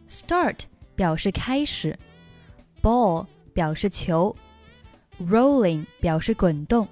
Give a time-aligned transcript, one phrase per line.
[0.07, 0.61] Start
[0.95, 1.97] 表示开始，
[2.81, 4.35] ball 表示球
[5.19, 6.87] ，rolling 表示滚动。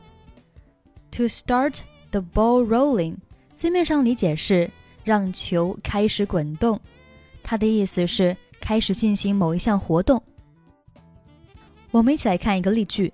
[1.12, 1.80] To start
[2.12, 3.18] the ball rolling，
[3.55, 4.70] 字面上理解是
[5.04, 6.80] 让球开始滚动，
[7.41, 10.22] 它的意思是开始进行某一项活动。
[11.91, 13.12] 我们一起来看一个例句。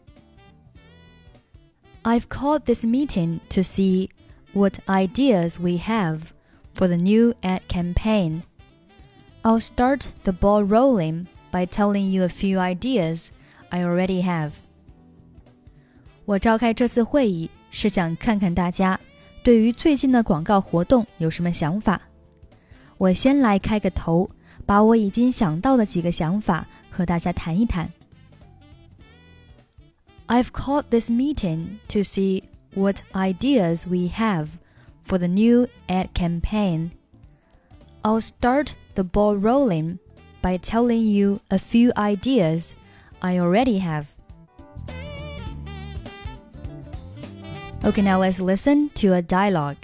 [2.03, 4.09] I've called this meeting to see
[4.53, 6.31] what ideas we have
[6.73, 8.41] for the new ad campaign.
[9.43, 13.29] I'll start the ball rolling by telling you a few ideas
[13.69, 14.51] I already have.
[16.25, 18.99] 我召开这次会议是想看看大家
[19.43, 22.01] 对于最近的广告活动有什么想法。
[22.97, 24.29] 我先来开个头，
[24.65, 27.89] 把我已经想到的几个想法和大家谈一谈。
[30.27, 34.47] I've called this meeting to see what ideas we have
[35.05, 36.89] for the new ad campaign.
[38.01, 39.99] I'll start the ball rolling
[40.41, 42.71] by telling you a few ideas
[43.19, 44.05] I already have.
[47.83, 49.77] Okay, now let's listen to a dialogue.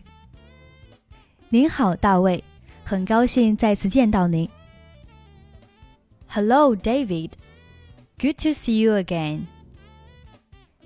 [1.49, 2.43] 您好，大卫，
[2.83, 4.49] 很高兴再次见到您。
[6.27, 7.31] Hello, David.
[8.17, 9.47] Good to see you again.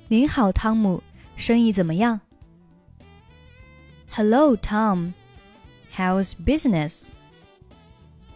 [0.08, 1.02] 您好，汤姆，
[1.36, 2.22] 生意怎么样？
[4.12, 5.14] Hello, Tom.
[5.96, 7.08] How's business?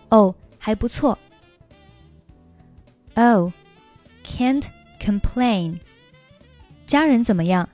[0.09, 1.17] 哦，还不错。
[3.15, 3.51] Oh,
[4.23, 4.67] can't
[4.99, 5.79] complain.
[6.85, 7.67] 家人怎么样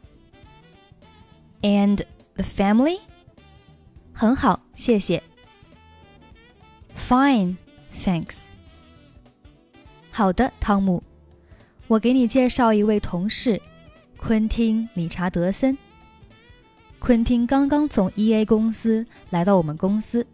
[1.62, 2.04] ？And
[2.36, 3.00] the family?
[4.14, 5.22] 很好，谢谢。
[6.96, 7.58] Fine,
[7.92, 8.52] thanks.
[10.12, 11.04] 好的，汤姆，
[11.88, 13.62] 我给你介绍一位同事。
[14.18, 15.78] 昆汀·理查德森。
[17.00, 20.26] 昆汀刚刚从 E.A 公司来到我们公司，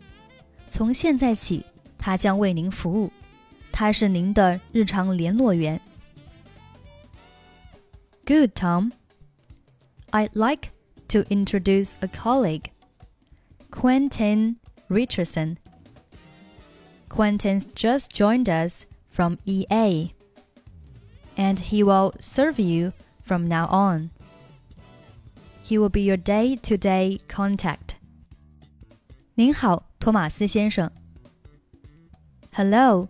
[0.70, 1.66] 从现在起，
[1.98, 3.12] 他将为您服务。
[3.72, 5.82] 他是您的日常联络员。
[8.26, 8.92] Good, Tom.
[10.12, 10.70] I'd like
[11.08, 12.72] to introduce a colleague,
[13.70, 14.58] Quentin
[14.90, 15.58] Richardson.
[17.10, 20.14] Quentin's just joined us from EA,
[21.38, 24.12] and he will serve you from now on.
[25.64, 27.96] He will be your day-to-day contact.
[29.36, 30.92] 您好，托马斯先生。
[32.54, 33.08] Hello,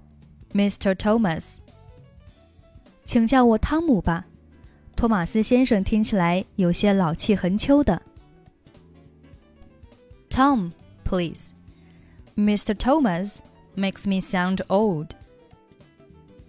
[0.53, 0.93] Mr.
[0.93, 1.57] Thomas.
[3.05, 4.25] 请叫我汤姆吧。
[4.95, 8.01] 托马斯先生听起来有些老气横秋的。
[10.29, 10.71] Tom,
[11.03, 11.51] please.
[12.37, 12.73] Mr.
[12.75, 13.39] Thomas
[13.75, 15.09] makes me sound old.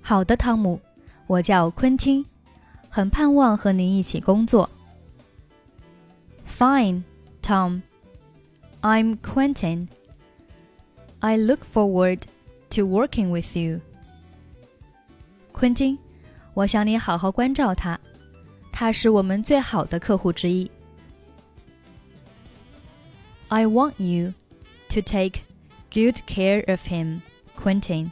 [0.01, 0.81] 好的，汤姆，
[1.27, 2.25] 我叫昆汀。
[2.89, 4.69] 很盼望和您一起工作。
[6.47, 7.05] Fine,
[7.43, 7.81] Tom.
[8.83, 9.89] I'm Quentin.
[11.21, 12.21] I look forward
[12.71, 13.81] to working with you.
[15.53, 15.97] 昆汀，
[16.53, 17.99] 我想你好好关照他，
[18.77, 20.71] 他是我们最好的客户之一。
[23.49, 24.33] I want you
[24.89, 25.43] to take
[25.91, 27.21] good care of him,
[27.57, 28.11] Quentin.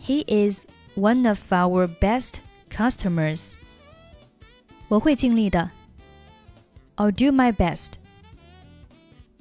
[0.00, 2.36] He is one of our best
[2.70, 3.54] customers.
[4.88, 5.70] 我会尽力的。
[6.96, 7.94] I'll do my best。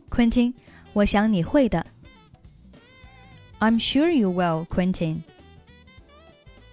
[0.10, 0.54] 昆汀，
[0.94, 1.86] 我想你会的。
[3.60, 5.22] I'm sure you will, Quentin。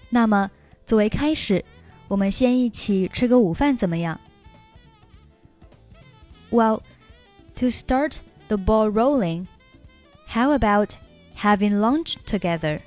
[0.08, 0.50] 那么，
[0.86, 1.64] 作为开始，
[2.11, 4.19] 我们先一起吃个午饭怎么样
[6.49, 6.81] ？Well,
[7.55, 8.17] to start
[8.49, 9.47] the ball rolling,
[10.27, 10.97] how about
[11.37, 12.81] having lunch together?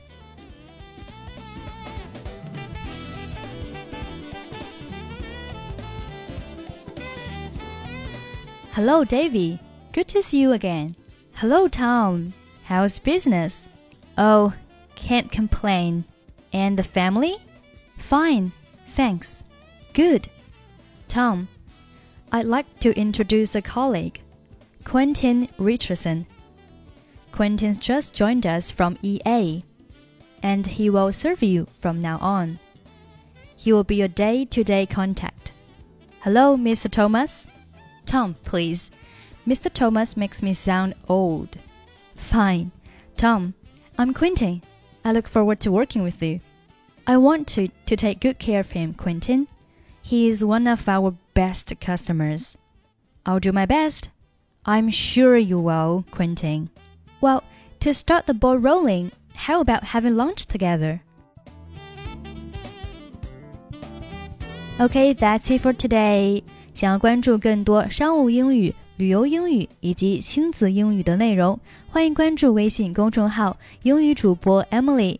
[8.74, 9.58] Hello, David.
[9.94, 10.96] Good to see you again.
[11.36, 12.34] Hello, Tom.
[12.68, 13.68] How's business?
[14.18, 14.52] Oh,
[14.96, 16.04] can't complain.
[16.52, 17.38] And the family?
[17.96, 18.52] Fine
[18.94, 19.44] thanks.
[19.92, 20.28] Good.
[21.08, 21.48] Tom,
[22.32, 24.20] I'd like to introduce a colleague,
[24.84, 26.26] Quentin Richardson.
[27.32, 29.64] Quentin's just joined us from EA,
[30.42, 32.60] and he will serve you from now on.
[33.56, 35.52] He will be your day to day contact.
[36.20, 36.90] Hello, Mr.
[36.90, 37.48] Thomas.
[38.06, 38.90] Tom, please.
[39.46, 39.72] Mr.
[39.72, 41.58] Thomas makes me sound old.
[42.14, 42.70] Fine.
[43.16, 43.54] Tom,
[43.98, 44.62] I'm Quentin.
[45.04, 46.40] I look forward to working with you.
[47.05, 49.47] I want to, to take good care of him, Quentin.
[50.01, 52.55] He is one of our best customers.
[53.25, 54.09] I'll do my best.
[54.65, 56.69] I'm sure you will, Quentin.
[57.21, 57.43] Well,
[57.79, 61.01] to start the ball rolling, how about having lunch together?
[64.79, 66.43] Okay, that's it for today.
[66.73, 75.19] 想要关注更多商务英语、旅游英语以及亲子英语的内容，欢迎关注微信公众号“英语主播 Emily”。